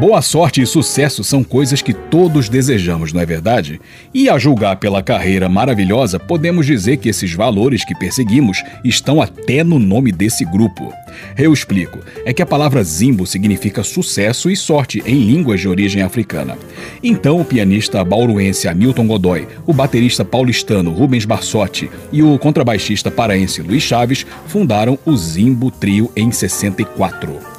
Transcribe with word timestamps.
Boa 0.00 0.22
sorte 0.22 0.62
e 0.62 0.66
sucesso 0.66 1.22
são 1.22 1.44
coisas 1.44 1.82
que 1.82 1.92
todos 1.92 2.48
desejamos, 2.48 3.12
não 3.12 3.20
é 3.20 3.26
verdade? 3.26 3.78
E 4.14 4.30
a 4.30 4.38
julgar 4.38 4.76
pela 4.76 5.02
carreira 5.02 5.46
maravilhosa, 5.46 6.18
podemos 6.18 6.64
dizer 6.64 6.96
que 6.96 7.10
esses 7.10 7.34
valores 7.34 7.84
que 7.84 7.94
perseguimos 7.94 8.62
estão 8.82 9.20
até 9.20 9.62
no 9.62 9.78
nome 9.78 10.10
desse 10.10 10.42
grupo. 10.42 10.90
Eu 11.36 11.52
explico. 11.52 11.98
É 12.24 12.32
que 12.32 12.40
a 12.40 12.46
palavra 12.46 12.82
Zimbo 12.82 13.26
significa 13.26 13.82
sucesso 13.82 14.50
e 14.50 14.56
sorte 14.56 15.02
em 15.04 15.20
línguas 15.20 15.60
de 15.60 15.68
origem 15.68 16.00
africana. 16.00 16.56
Então, 17.02 17.38
o 17.38 17.44
pianista 17.44 18.02
bauruense 18.02 18.68
Hamilton 18.68 19.06
Godoy, 19.06 19.46
o 19.66 19.74
baterista 19.74 20.24
paulistano 20.24 20.92
Rubens 20.92 21.26
Barsotti 21.26 21.90
e 22.10 22.22
o 22.22 22.38
contrabaixista 22.38 23.10
paraense 23.10 23.60
Luiz 23.60 23.82
Chaves 23.82 24.24
fundaram 24.46 24.98
o 25.04 25.14
Zimbo 25.14 25.70
Trio 25.70 26.10
em 26.16 26.32
64. 26.32 27.49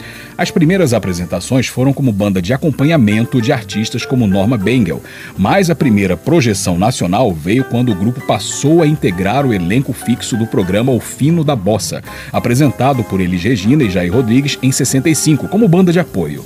As 0.41 0.49
primeiras 0.49 0.91
apresentações 0.91 1.67
foram 1.67 1.93
como 1.93 2.11
banda 2.11 2.41
de 2.41 2.51
acompanhamento 2.51 3.39
de 3.39 3.51
artistas 3.51 4.07
como 4.07 4.25
Norma 4.25 4.57
Bengel, 4.57 4.99
mas 5.37 5.69
a 5.69 5.75
primeira 5.75 6.17
projeção 6.17 6.79
nacional 6.79 7.31
veio 7.31 7.63
quando 7.63 7.91
o 7.91 7.95
grupo 7.95 8.25
passou 8.25 8.81
a 8.81 8.87
integrar 8.87 9.45
o 9.45 9.53
elenco 9.53 9.93
fixo 9.93 10.35
do 10.35 10.47
programa 10.47 10.91
O 10.91 10.99
Fino 10.99 11.43
da 11.43 11.55
Bossa, 11.55 12.01
apresentado 12.33 13.03
por 13.03 13.21
Elis 13.21 13.43
Regina 13.43 13.83
e 13.83 13.91
Jair 13.91 14.11
Rodrigues 14.11 14.57
em 14.63 14.71
65, 14.71 15.47
como 15.47 15.67
banda 15.67 15.93
de 15.93 15.99
apoio. 15.99 16.43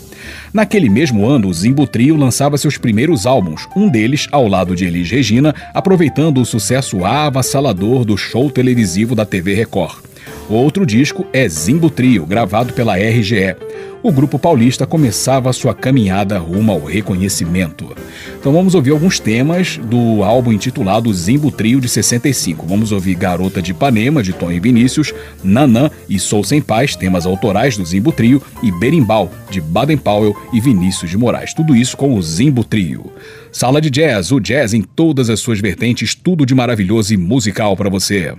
Naquele 0.53 0.89
mesmo 0.89 1.25
ano, 1.25 1.47
o 1.47 1.53
Zimbo 1.53 1.87
Trio 1.87 2.17
lançava 2.17 2.57
seus 2.57 2.77
primeiros 2.77 3.25
álbuns, 3.25 3.65
um 3.77 3.87
deles 3.87 4.27
ao 4.29 4.45
lado 4.45 4.75
de 4.75 4.83
Elis 4.83 5.09
Regina, 5.09 5.55
aproveitando 5.73 6.41
o 6.41 6.45
sucesso 6.45 7.05
avassalador 7.05 8.03
do 8.03 8.17
show 8.17 8.51
televisivo 8.51 9.15
da 9.15 9.25
TV 9.25 9.53
Record. 9.53 10.03
Outro 10.49 10.85
disco 10.85 11.25
é 11.33 11.47
Zimbo 11.49 11.89
Trio, 11.89 12.25
gravado 12.25 12.71
pela 12.73 12.95
RGE. 12.95 13.55
O 14.03 14.11
grupo 14.11 14.37
paulista 14.37 14.85
começava 14.85 15.51
sua 15.51 15.73
caminhada 15.73 16.37
rumo 16.37 16.71
ao 16.71 16.85
reconhecimento. 16.85 17.91
Então 18.39 18.53
vamos 18.53 18.75
ouvir 18.75 18.91
alguns 18.91 19.19
temas 19.19 19.77
do 19.77 20.23
álbum 20.23 20.51
intitulado 20.51 21.11
Zimbo 21.11 21.49
Trio 21.49 21.81
de 21.81 21.89
65. 21.89 22.67
Vamos 22.67 22.91
ouvir 22.91 23.15
Garota 23.15 23.59
de 23.59 23.71
Ipanema, 23.71 24.21
de 24.21 24.33
Tom 24.33 24.51
e 24.51 24.59
Vinícius, 24.59 25.11
Nanã 25.43 25.89
e 26.07 26.19
Sou 26.19 26.43
Sem 26.43 26.61
Paz, 26.61 26.95
temas 26.95 27.25
autorais 27.25 27.75
do 27.75 27.83
Zimbo 27.83 28.11
Trio, 28.11 28.39
e 28.61 28.71
Berimbau, 28.71 29.31
de 29.49 29.59
Baden 29.59 29.97
Powell 29.97 30.35
e 30.53 30.61
Vinícius 30.61 31.09
de 31.09 31.17
Moraes. 31.17 31.55
Tudo 31.55 31.75
isso 31.75 31.97
com 31.97 32.13
o 32.13 32.21
Zimbo 32.21 32.63
Trio. 32.63 33.11
Sala 33.51 33.81
de 33.81 33.89
Jazz, 33.89 34.31
o 34.31 34.39
jazz 34.39 34.75
em 34.75 34.83
todas 34.83 35.31
as 35.31 35.39
suas 35.39 35.59
vertentes, 35.59 36.13
tudo 36.13 36.45
de 36.45 36.53
maravilhoso 36.53 37.11
e 37.11 37.17
musical 37.17 37.75
para 37.75 37.89
você. 37.89 38.35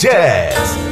Jazz. 0.00 0.89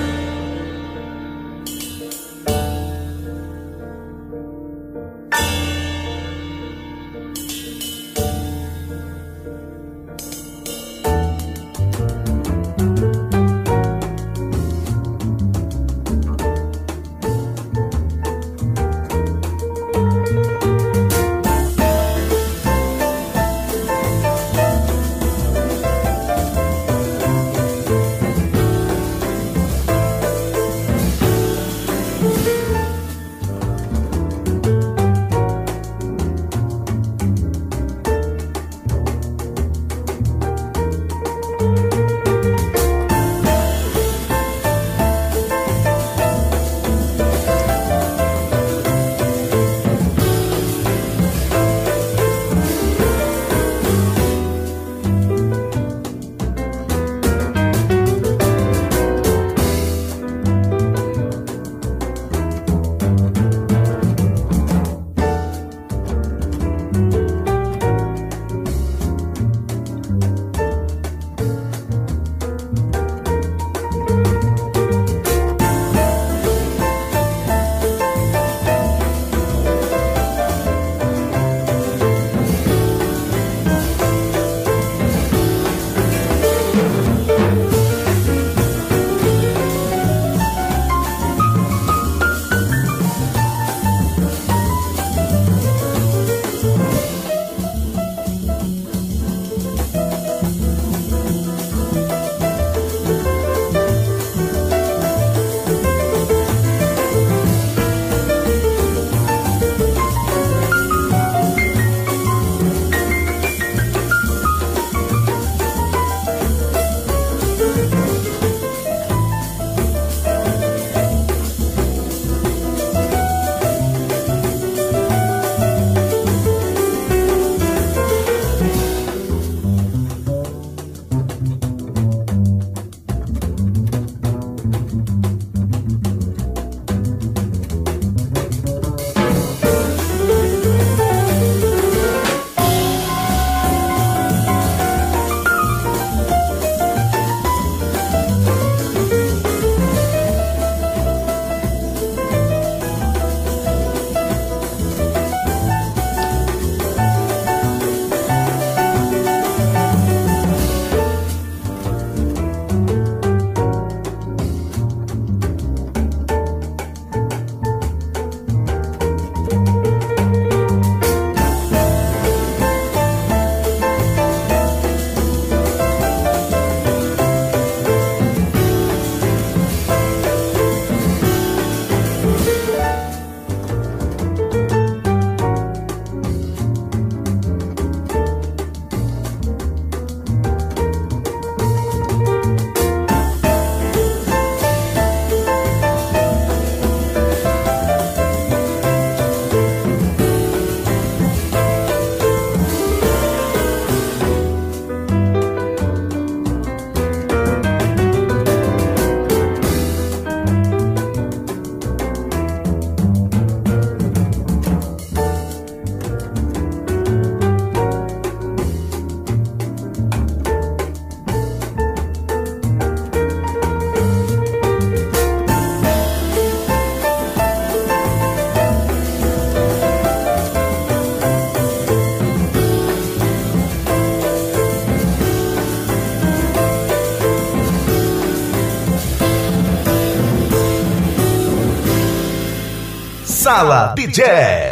Sala 243.59 243.93
de 243.97 244.07
Jazz. 244.07 244.68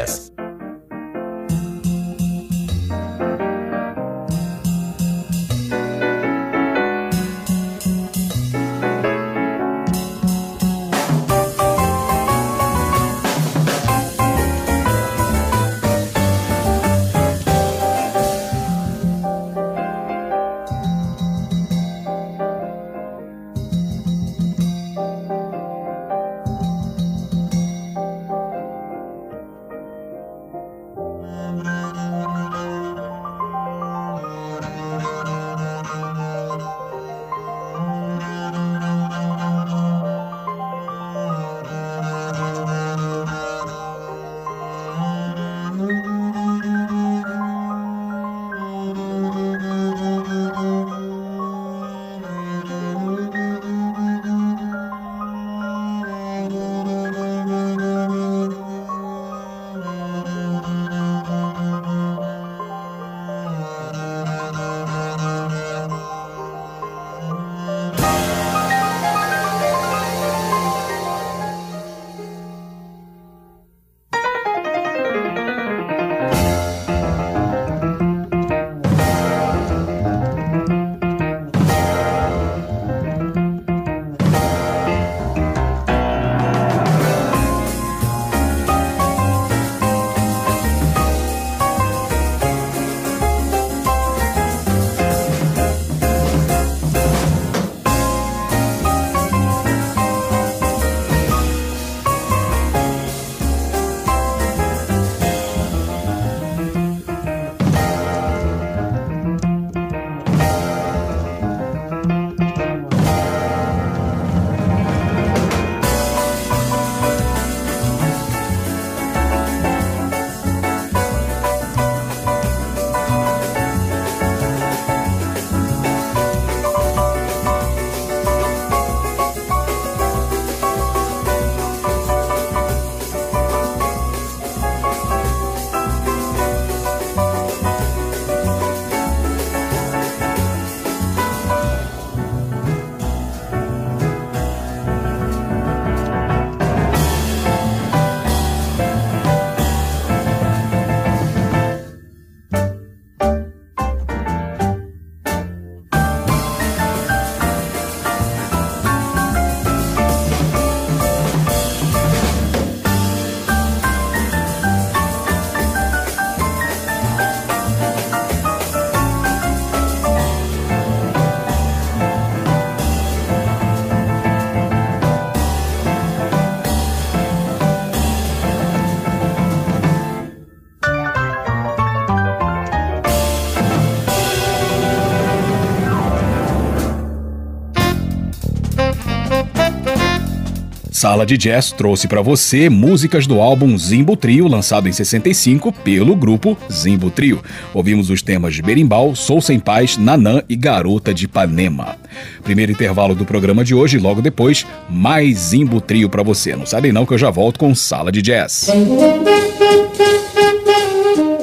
Sala 191.07 191.25
de 191.25 191.39
Jazz 191.39 191.71
trouxe 191.71 192.09
para 192.09 192.21
você 192.21 192.69
músicas 192.69 193.29
do 193.29 193.41
álbum 193.41 193.79
Zimbo 193.79 194.17
Trio, 194.17 194.49
lançado 194.49 194.89
em 194.89 194.93
65 194.93 195.71
pelo 195.71 196.17
grupo 196.17 196.59
Zimbo 196.69 197.13
Trio. 197.13 197.41
Ouvimos 197.73 198.11
os 198.11 198.23
temas 198.23 198.59
Berimbau, 198.59 199.15
Sou 199.15 199.41
Sem 199.41 199.61
Paz, 199.61 199.97
Nanã 199.97 200.43
e 200.49 200.57
Garota 200.57 201.15
de 201.15 201.27
Ipanema. 201.27 201.95
Primeiro 202.43 202.73
intervalo 202.73 203.15
do 203.15 203.25
programa 203.25 203.63
de 203.65 203.73
hoje, 203.73 204.01
logo 204.01 204.21
depois, 204.21 204.67
mais 204.91 205.39
Zimbo 205.39 205.81
Trio 205.81 206.11
para 206.11 206.25
você. 206.25 206.57
Não 206.57 206.67
sabe 206.67 206.91
não 206.91 207.07
que 207.07 207.15
eu 207.15 207.19
já 207.19 207.31
volto 207.31 207.61
com 207.61 207.73
Sala 207.73 208.11
de 208.11 208.21
Jazz. 208.21 208.69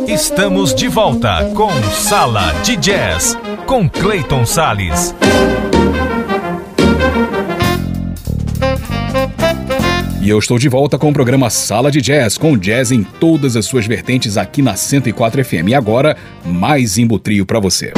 Estamos 0.09 0.75
de 0.75 0.89
volta 0.89 1.49
com 1.55 1.71
Sala 1.93 2.53
de 2.63 2.75
Jazz, 2.75 3.37
com 3.65 3.87
Clayton 3.87 4.45
Sales. 4.45 5.15
E 10.23 10.29
eu 10.29 10.39
estou 10.39 10.57
de 10.57 10.69
volta 10.69 10.97
com 10.97 11.09
o 11.09 11.13
programa 11.13 11.49
Sala 11.49 11.91
de 11.91 11.99
Jazz, 11.99 12.37
com 12.37 12.57
jazz 12.57 12.93
em 12.93 13.03
todas 13.03 13.57
as 13.57 13.65
suas 13.65 13.85
vertentes 13.85 14.37
aqui 14.37 14.61
na 14.61 14.73
104 14.73 15.43
FM. 15.43 15.67
E 15.67 15.75
agora, 15.75 16.15
mais 16.45 16.97
Imbutrio 16.97 17.45
para 17.45 17.59
você. 17.59 17.91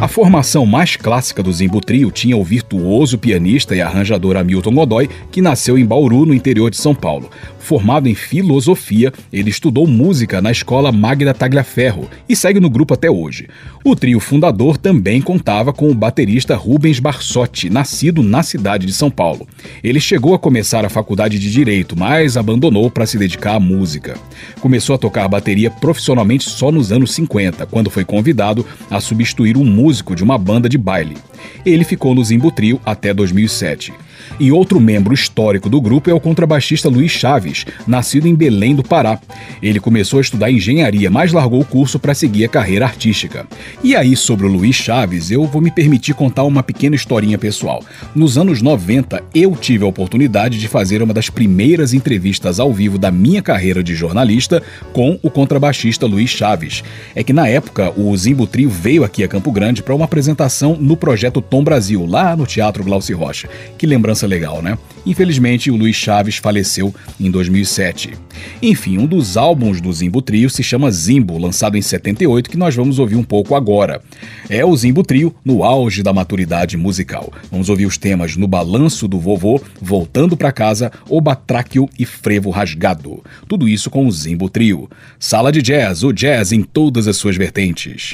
A 0.00 0.08
formação 0.08 0.66
mais 0.66 0.96
clássica 0.96 1.40
do 1.40 1.52
Zimbo 1.52 1.80
Trio 1.80 2.10
tinha 2.10 2.36
o 2.36 2.42
virtuoso 2.42 3.16
pianista 3.16 3.76
e 3.76 3.80
arranjador 3.80 4.36
Hamilton 4.36 4.74
Godoy, 4.74 5.08
que 5.30 5.40
nasceu 5.40 5.78
em 5.78 5.86
Bauru, 5.86 6.26
no 6.26 6.34
interior 6.34 6.68
de 6.68 6.76
São 6.76 6.92
Paulo. 6.92 7.30
Formado 7.62 8.08
em 8.08 8.14
filosofia, 8.14 9.12
ele 9.32 9.48
estudou 9.48 9.86
música 9.86 10.42
na 10.42 10.50
escola 10.50 10.90
Magda 10.90 11.32
Tagliaferro 11.32 12.10
e 12.28 12.34
segue 12.34 12.58
no 12.58 12.68
grupo 12.68 12.92
até 12.92 13.08
hoje. 13.08 13.48
O 13.84 13.94
trio 13.94 14.18
fundador 14.18 14.76
também 14.76 15.22
contava 15.22 15.72
com 15.72 15.88
o 15.88 15.94
baterista 15.94 16.56
Rubens 16.56 16.98
Barsotti, 16.98 17.70
nascido 17.70 18.20
na 18.20 18.42
cidade 18.42 18.84
de 18.84 18.92
São 18.92 19.08
Paulo. 19.08 19.46
Ele 19.82 20.00
chegou 20.00 20.34
a 20.34 20.40
começar 20.40 20.84
a 20.84 20.88
faculdade 20.88 21.38
de 21.38 21.52
Direito, 21.52 21.96
mas 21.96 22.36
abandonou 22.36 22.90
para 22.90 23.06
se 23.06 23.16
dedicar 23.16 23.54
à 23.54 23.60
música. 23.60 24.16
Começou 24.60 24.96
a 24.96 24.98
tocar 24.98 25.28
bateria 25.28 25.70
profissionalmente 25.70 26.50
só 26.50 26.72
nos 26.72 26.90
anos 26.90 27.12
50, 27.12 27.64
quando 27.66 27.90
foi 27.90 28.04
convidado 28.04 28.66
a 28.90 29.00
substituir 29.00 29.56
um 29.56 29.64
músico 29.64 30.16
de 30.16 30.24
uma 30.24 30.36
banda 30.36 30.68
de 30.68 30.76
baile. 30.76 31.16
Ele 31.64 31.84
ficou 31.84 32.12
no 32.12 32.24
Zimbo 32.24 32.50
Trio 32.50 32.80
até 32.84 33.14
2007. 33.14 33.92
E 34.38 34.50
outro 34.50 34.80
membro 34.80 35.14
histórico 35.14 35.68
do 35.68 35.80
grupo 35.80 36.10
é 36.10 36.14
o 36.14 36.20
contrabaixista 36.20 36.88
Luiz 36.88 37.12
Chaves, 37.12 37.64
nascido 37.86 38.26
em 38.26 38.34
Belém 38.34 38.74
do 38.74 38.82
Pará. 38.82 39.18
Ele 39.62 39.80
começou 39.80 40.18
a 40.18 40.22
estudar 40.22 40.50
engenharia, 40.50 41.10
mas 41.10 41.32
largou 41.32 41.60
o 41.60 41.64
curso 41.64 41.98
para 41.98 42.14
seguir 42.14 42.44
a 42.44 42.48
carreira 42.48 42.84
artística. 42.84 43.46
E 43.82 43.94
aí, 43.94 44.16
sobre 44.16 44.46
o 44.46 44.50
Luiz 44.50 44.76
Chaves, 44.76 45.30
eu 45.30 45.44
vou 45.44 45.62
me 45.62 45.70
permitir 45.70 46.14
contar 46.14 46.44
uma 46.44 46.62
pequena 46.62 46.96
historinha 46.96 47.38
pessoal. 47.38 47.84
Nos 48.14 48.36
anos 48.38 48.62
90, 48.62 49.22
eu 49.34 49.56
tive 49.56 49.84
a 49.84 49.88
oportunidade 49.88 50.58
de 50.58 50.68
fazer 50.68 51.02
uma 51.02 51.14
das 51.14 51.30
primeiras 51.30 51.94
entrevistas 51.94 52.58
ao 52.58 52.72
vivo 52.72 52.98
da 52.98 53.10
minha 53.10 53.42
carreira 53.42 53.82
de 53.82 53.94
jornalista 53.94 54.62
com 54.92 55.18
o 55.22 55.30
contrabaixista 55.30 56.06
Luiz 56.06 56.30
Chaves. 56.30 56.82
É 57.14 57.22
que 57.22 57.32
na 57.32 57.48
época 57.48 57.92
o 57.96 58.16
Zimbo 58.16 58.46
Trio 58.46 58.70
veio 58.70 59.04
aqui 59.04 59.22
a 59.22 59.28
Campo 59.28 59.52
Grande 59.52 59.82
para 59.82 59.94
uma 59.94 60.04
apresentação 60.04 60.76
no 60.78 60.96
projeto 60.96 61.40
Tom 61.40 61.62
Brasil, 61.62 62.06
lá 62.06 62.36
no 62.36 62.46
Teatro 62.46 62.84
Glauci 62.84 63.12
Rocha. 63.12 63.48
Que 63.78 63.86
lembrança 63.86 64.21
legal, 64.26 64.62
né? 64.62 64.78
Infelizmente, 65.04 65.70
o 65.70 65.76
Luiz 65.76 65.96
Chaves 65.96 66.36
faleceu 66.36 66.94
em 67.18 67.30
2007. 67.30 68.14
Enfim, 68.60 68.98
um 68.98 69.06
dos 69.06 69.36
álbuns 69.36 69.80
do 69.80 69.92
Zimbo 69.92 70.22
Trio 70.22 70.48
se 70.48 70.62
chama 70.62 70.90
Zimbo, 70.90 71.38
lançado 71.38 71.76
em 71.76 71.82
78, 71.82 72.48
que 72.48 72.56
nós 72.56 72.74
vamos 72.74 72.98
ouvir 72.98 73.16
um 73.16 73.24
pouco 73.24 73.54
agora. 73.54 74.02
É 74.48 74.64
o 74.64 74.76
Zimbo 74.76 75.02
Trio 75.02 75.34
no 75.44 75.64
auge 75.64 76.02
da 76.02 76.12
maturidade 76.12 76.76
musical. 76.76 77.32
Vamos 77.50 77.68
ouvir 77.68 77.86
os 77.86 77.98
temas 77.98 78.36
No 78.36 78.46
Balanço 78.46 79.08
do 79.08 79.18
Vovô, 79.18 79.60
Voltando 79.80 80.36
para 80.36 80.52
Casa, 80.52 80.92
O 81.08 81.20
Batráquio 81.20 81.88
e 81.98 82.04
Frevo 82.04 82.50
Rasgado. 82.50 83.22
Tudo 83.48 83.68
isso 83.68 83.90
com 83.90 84.06
o 84.06 84.12
Zimbo 84.12 84.48
Trio. 84.48 84.88
Sala 85.18 85.50
de 85.50 85.62
Jazz, 85.62 86.02
o 86.02 86.12
jazz 86.12 86.52
em 86.52 86.62
todas 86.62 87.08
as 87.08 87.16
suas 87.16 87.36
vertentes. 87.36 88.12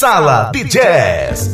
Sala 0.00 0.50
de 0.50 0.64
Jazz. 0.64 1.49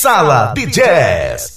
Sala 0.00 0.54
de 0.54 0.64
Jazz. 0.64 1.49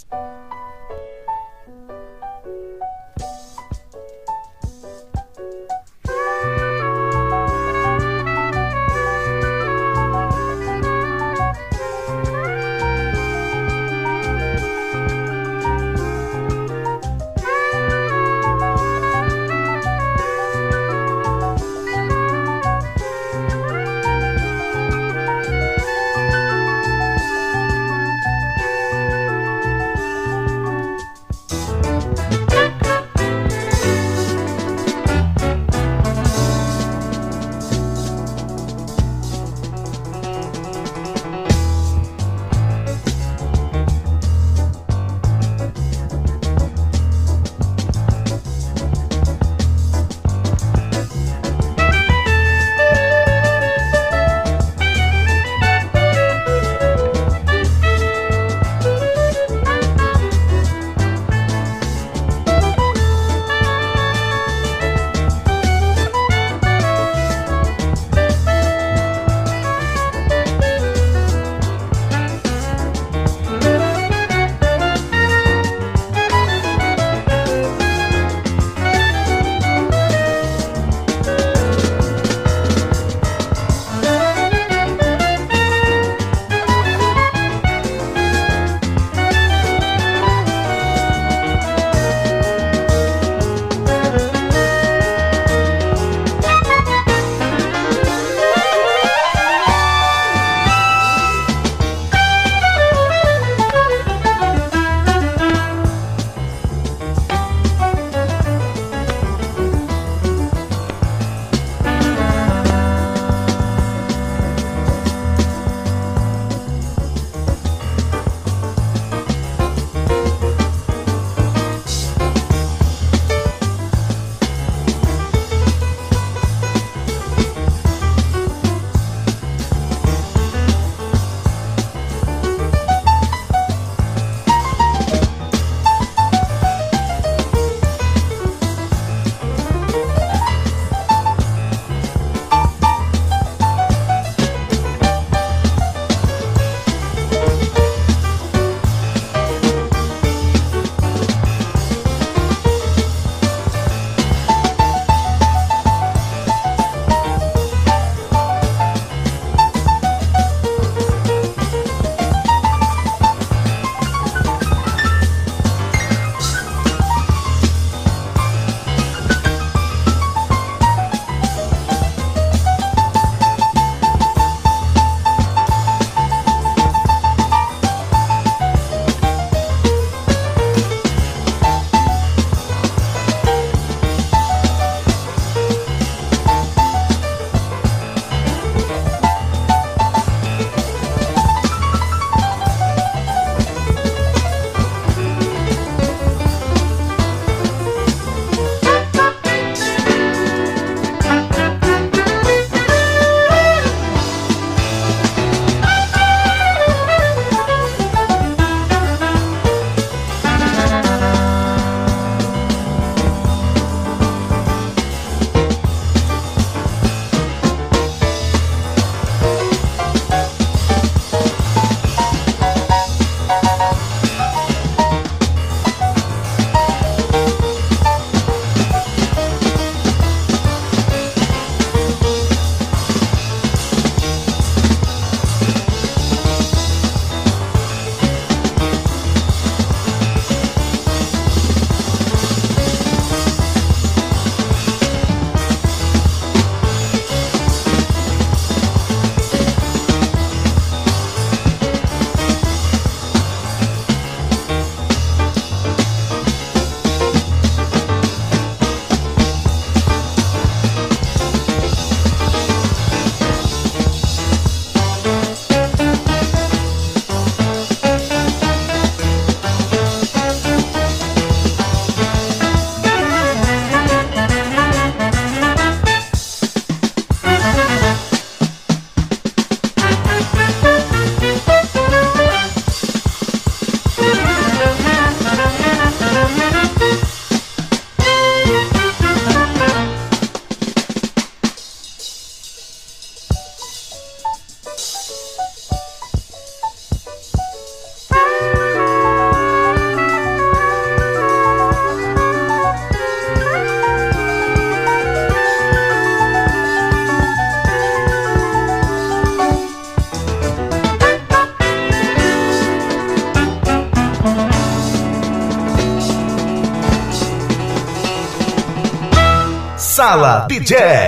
Sala 320.85 321.22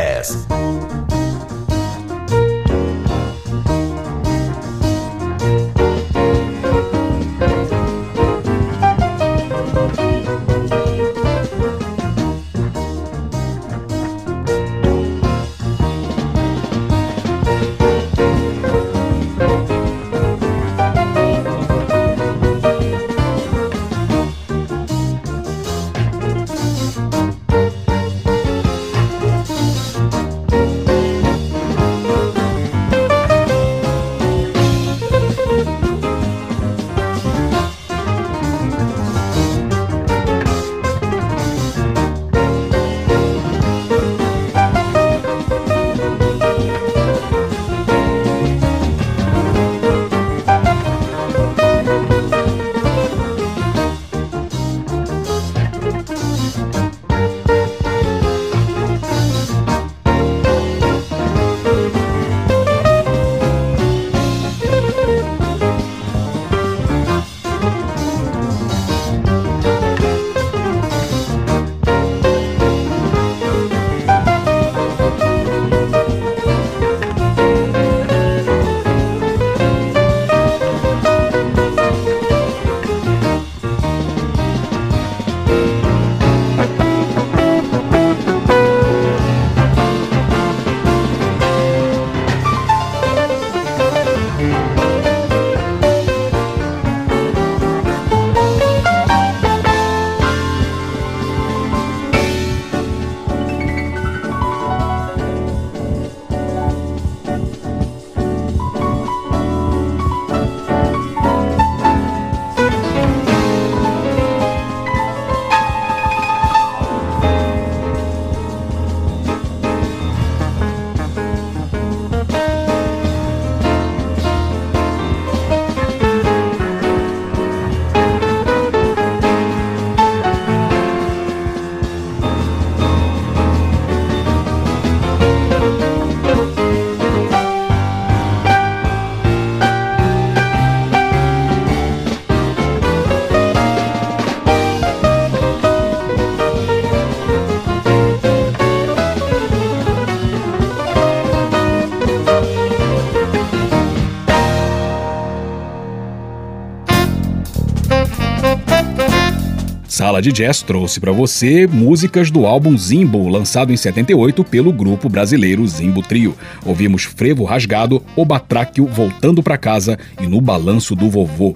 Sala 160.16 160.22
de 160.22 160.32
Jazz 160.32 160.62
trouxe 160.62 160.98
para 160.98 161.12
você 161.12 161.68
músicas 161.68 162.32
do 162.32 162.46
álbum 162.46 162.78
Zimbo, 162.78 163.28
lançado 163.28 163.74
em 163.74 163.76
78 163.76 164.46
pelo 164.46 164.72
grupo 164.72 165.10
brasileiro 165.10 165.68
Zimbo 165.68 166.02
Trio. 166.02 166.38
Ouvimos 166.66 167.04
Frevo 167.04 167.44
Rasgado, 167.44 168.02
O 168.16 168.24
Batráquio 168.24 168.86
Voltando 168.86 169.44
para 169.44 169.58
Casa 169.58 170.00
e 170.22 170.26
No 170.26 170.40
Balanço 170.40 170.96
do 170.96 171.10
Vovô. 171.10 171.54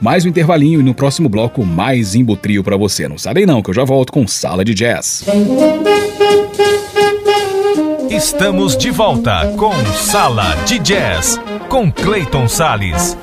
Mais 0.00 0.24
um 0.24 0.30
intervalinho 0.30 0.80
e 0.80 0.82
no 0.82 0.94
próximo 0.94 1.28
bloco 1.28 1.62
mais 1.62 2.08
Zimbo 2.08 2.36
Trio 2.36 2.64
para 2.64 2.74
você. 2.74 3.06
Não 3.06 3.18
sabem 3.18 3.44
não 3.44 3.62
que 3.62 3.68
eu 3.68 3.74
já 3.74 3.84
volto 3.84 4.14
com 4.14 4.26
Sala 4.26 4.64
de 4.64 4.72
Jazz. 4.72 5.26
Estamos 8.08 8.78
de 8.78 8.90
volta 8.90 9.52
com 9.58 9.74
Sala 9.92 10.56
de 10.64 10.78
Jazz 10.78 11.38
com 11.68 11.92
Clayton 11.92 12.48
Sales. 12.48 13.14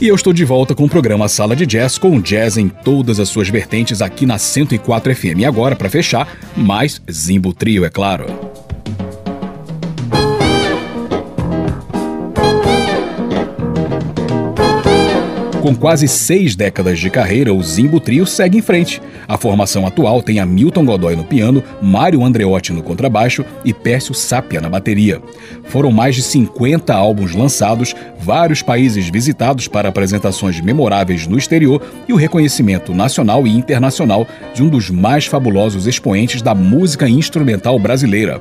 E 0.00 0.06
eu 0.06 0.14
estou 0.14 0.32
de 0.32 0.44
volta 0.44 0.76
com 0.76 0.84
o 0.84 0.88
programa 0.88 1.28
Sala 1.28 1.56
de 1.56 1.66
Jazz, 1.66 1.98
com 1.98 2.20
jazz 2.20 2.56
em 2.56 2.68
todas 2.68 3.18
as 3.18 3.28
suas 3.28 3.48
vertentes 3.48 4.00
aqui 4.00 4.24
na 4.24 4.38
104 4.38 5.12
FM. 5.12 5.40
E 5.40 5.44
agora, 5.44 5.74
para 5.74 5.90
fechar, 5.90 6.38
mais 6.56 7.02
Zimbo 7.10 7.52
Trio, 7.52 7.84
é 7.84 7.90
claro. 7.90 8.47
Com 15.68 15.76
quase 15.76 16.08
seis 16.08 16.56
décadas 16.56 16.98
de 16.98 17.10
carreira, 17.10 17.52
o 17.52 17.62
Zimbo 17.62 18.00
Trio 18.00 18.24
segue 18.24 18.56
em 18.56 18.62
frente. 18.62 19.02
A 19.28 19.36
formação 19.36 19.86
atual 19.86 20.22
tem 20.22 20.40
Hamilton 20.40 20.86
Godoy 20.86 21.14
no 21.14 21.24
piano, 21.24 21.62
Mário 21.82 22.24
Andreotti 22.24 22.72
no 22.72 22.82
contrabaixo 22.82 23.44
e 23.62 23.74
Pércio 23.74 24.14
Sápia 24.14 24.62
na 24.62 24.70
bateria. 24.70 25.20
Foram 25.64 25.92
mais 25.92 26.14
de 26.14 26.22
50 26.22 26.94
álbuns 26.94 27.34
lançados, 27.34 27.94
vários 28.18 28.62
países 28.62 29.10
visitados 29.10 29.68
para 29.68 29.90
apresentações 29.90 30.58
memoráveis 30.58 31.26
no 31.26 31.36
exterior 31.36 31.82
e 32.08 32.14
o 32.14 32.16
reconhecimento 32.16 32.94
nacional 32.94 33.46
e 33.46 33.54
internacional 33.54 34.26
de 34.54 34.62
um 34.62 34.68
dos 34.70 34.88
mais 34.88 35.26
fabulosos 35.26 35.86
expoentes 35.86 36.40
da 36.40 36.54
música 36.54 37.06
instrumental 37.06 37.78
brasileira. 37.78 38.40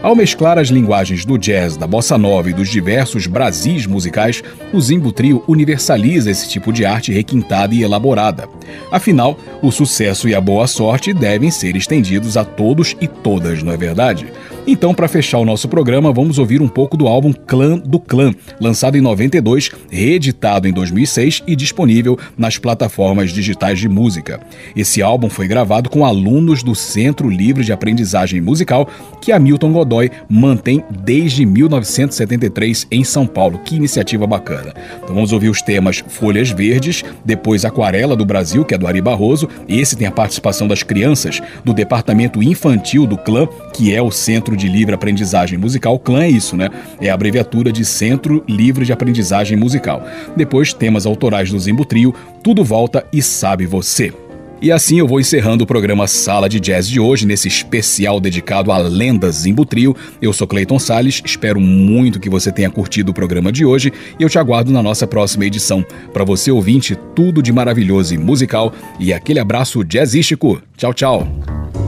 Ao 0.00 0.14
mesclar 0.14 0.58
as 0.58 0.68
linguagens 0.68 1.24
do 1.24 1.36
jazz, 1.36 1.76
da 1.76 1.88
bossa 1.88 2.16
nova 2.16 2.48
e 2.50 2.52
dos 2.52 2.68
diversos 2.68 3.26
Brasis 3.26 3.84
musicais, 3.84 4.44
o 4.72 4.80
Zimbo 4.80 5.10
Trio 5.10 5.42
universaliza 5.48 6.30
esse 6.30 6.48
tipo 6.48 6.67
de 6.72 6.84
arte 6.84 7.12
requintada 7.12 7.74
e 7.74 7.82
elaborada. 7.82 8.48
Afinal, 8.90 9.38
o 9.62 9.70
sucesso 9.70 10.28
e 10.28 10.34
a 10.34 10.40
boa 10.40 10.66
sorte 10.66 11.12
devem 11.12 11.50
ser 11.50 11.76
estendidos 11.76 12.36
a 12.36 12.44
todos 12.44 12.96
e 13.00 13.06
todas, 13.06 13.62
não 13.62 13.72
é 13.72 13.76
verdade? 13.76 14.26
Então, 14.70 14.92
para 14.92 15.08
fechar 15.08 15.38
o 15.38 15.46
nosso 15.46 15.66
programa, 15.66 16.12
vamos 16.12 16.38
ouvir 16.38 16.60
um 16.60 16.68
pouco 16.68 16.94
do 16.94 17.08
álbum 17.08 17.32
Clã 17.32 17.78
do 17.78 17.98
Clã, 17.98 18.34
lançado 18.60 18.98
em 18.98 19.00
92, 19.00 19.70
reeditado 19.90 20.68
em 20.68 20.72
2006 20.74 21.42
e 21.46 21.56
disponível 21.56 22.18
nas 22.36 22.58
plataformas 22.58 23.30
digitais 23.32 23.78
de 23.78 23.88
música. 23.88 24.38
Esse 24.76 25.00
álbum 25.00 25.30
foi 25.30 25.48
gravado 25.48 25.88
com 25.88 26.04
alunos 26.04 26.62
do 26.62 26.74
Centro 26.74 27.30
Livre 27.30 27.64
de 27.64 27.72
Aprendizagem 27.72 28.42
Musical, 28.42 28.86
que 29.22 29.32
Hamilton 29.32 29.72
Godoy 29.72 30.10
mantém 30.28 30.84
desde 31.02 31.46
1973 31.46 32.88
em 32.90 33.02
São 33.02 33.26
Paulo. 33.26 33.60
Que 33.64 33.74
iniciativa 33.74 34.26
bacana. 34.26 34.74
Então 35.02 35.14
vamos 35.14 35.32
ouvir 35.32 35.48
os 35.48 35.62
temas 35.62 36.04
Folhas 36.06 36.50
Verdes, 36.50 37.02
depois 37.24 37.64
Aquarela 37.64 38.14
do 38.14 38.26
Brasil, 38.26 38.66
que 38.66 38.74
é 38.74 38.78
do 38.78 38.86
Ari 38.86 39.00
Barroso. 39.00 39.48
Esse 39.66 39.96
tem 39.96 40.06
a 40.06 40.12
participação 40.12 40.68
das 40.68 40.82
crianças 40.82 41.40
do 41.64 41.72
Departamento 41.72 42.42
Infantil 42.42 43.06
do 43.06 43.16
Clã, 43.16 43.48
que 43.72 43.94
é 43.94 44.02
o 44.02 44.10
Centro 44.10 44.57
de 44.58 44.68
Livre 44.68 44.94
Aprendizagem 44.94 45.58
Musical. 45.58 45.98
CLAN 45.98 46.24
é 46.24 46.28
isso, 46.28 46.56
né? 46.56 46.68
É 47.00 47.08
a 47.08 47.14
abreviatura 47.14 47.72
de 47.72 47.84
Centro 47.84 48.44
Livre 48.46 48.84
de 48.84 48.92
Aprendizagem 48.92 49.56
Musical. 49.56 50.06
Depois, 50.36 50.74
temas 50.74 51.06
autorais 51.06 51.50
do 51.50 51.58
Zimbo 51.58 51.84
Trio, 51.84 52.14
Tudo 52.42 52.62
Volta 52.62 53.06
e 53.12 53.22
Sabe 53.22 53.64
Você. 53.64 54.12
E 54.60 54.72
assim 54.72 54.98
eu 54.98 55.06
vou 55.06 55.20
encerrando 55.20 55.62
o 55.62 55.66
programa 55.66 56.08
Sala 56.08 56.48
de 56.48 56.58
Jazz 56.58 56.88
de 56.88 56.98
hoje, 56.98 57.24
nesse 57.24 57.46
especial 57.46 58.18
dedicado 58.18 58.72
a 58.72 58.78
lendas 58.78 59.36
Zimbo 59.36 59.64
Trio. 59.64 59.94
Eu 60.20 60.32
sou 60.32 60.48
Clayton 60.48 60.80
Sales, 60.80 61.22
espero 61.24 61.60
muito 61.60 62.18
que 62.18 62.28
você 62.28 62.50
tenha 62.50 62.68
curtido 62.68 63.10
o 63.10 63.14
programa 63.14 63.52
de 63.52 63.64
hoje 63.64 63.92
e 64.18 64.22
eu 64.22 64.28
te 64.28 64.38
aguardo 64.38 64.72
na 64.72 64.82
nossa 64.82 65.06
próxima 65.06 65.46
edição. 65.46 65.84
Para 66.12 66.24
você 66.24 66.50
ouvinte, 66.50 66.98
tudo 67.14 67.40
de 67.40 67.52
maravilhoso 67.52 68.14
e 68.14 68.18
musical 68.18 68.72
e 68.98 69.12
aquele 69.12 69.38
abraço 69.38 69.84
jazzístico. 69.84 70.60
Tchau, 70.76 70.92
tchau. 70.92 71.87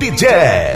Sala 0.00 0.73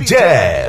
de 0.00 0.59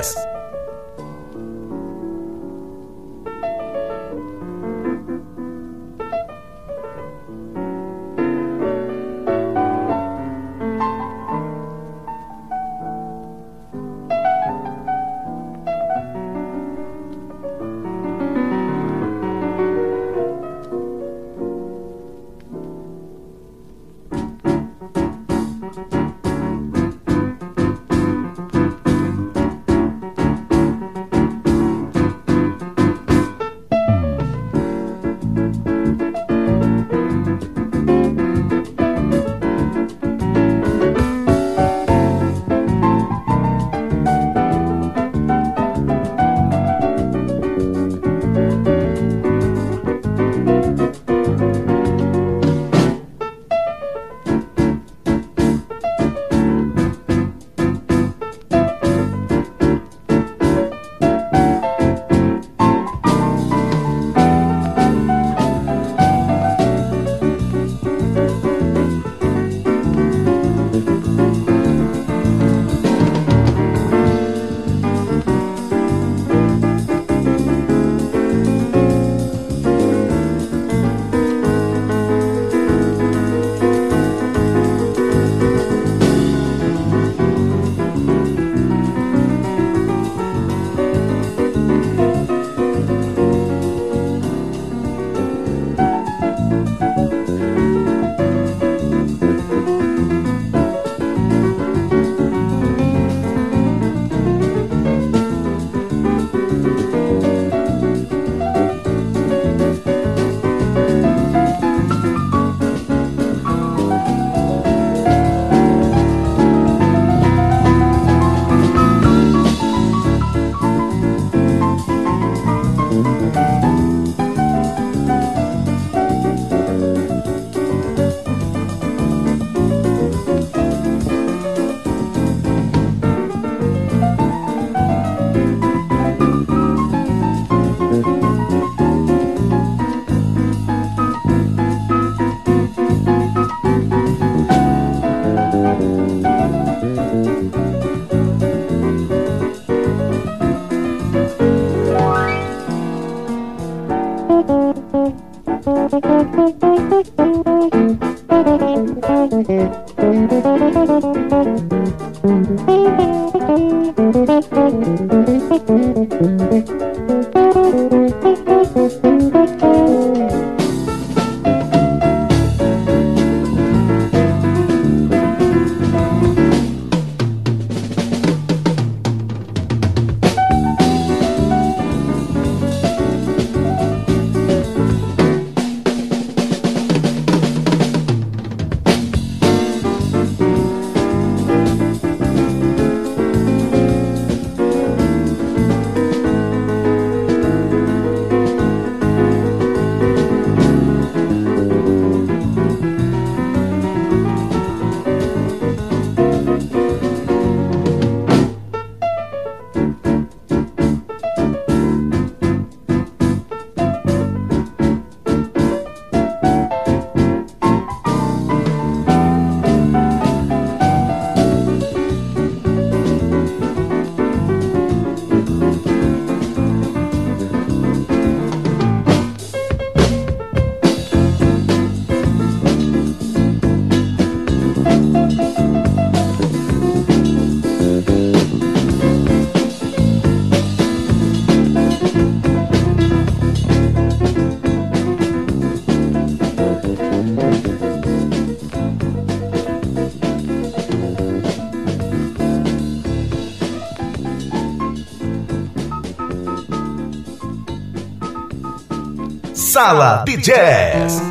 Sala 259.82 260.24
de 260.24 260.38
Jazz. 260.38 261.31